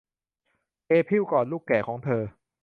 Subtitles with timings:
[0.87, 2.23] เอพริลกอดลูกแกะของเธอ